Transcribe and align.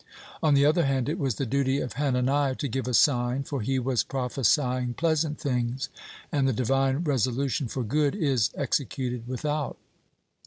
On 0.41 0.55
the 0.55 0.65
other 0.65 0.85
hand, 0.87 1.07
it 1.09 1.19
was 1.19 1.35
the 1.35 1.45
duty 1.45 1.79
of 1.79 1.93
Hananiah 1.93 2.55
to 2.55 2.67
give 2.67 2.87
a 2.87 2.93
sign, 2.95 3.43
for 3.43 3.61
he 3.61 3.77
was 3.77 4.01
prophesying 4.03 4.95
pleasant 4.95 5.39
things, 5.39 5.89
and 6.31 6.47
the 6.47 6.53
Divine 6.53 7.03
resolution 7.03 7.67
for 7.67 7.83
good 7.83 8.15
is 8.15 8.49
executed 8.55 9.27
without. 9.27 9.77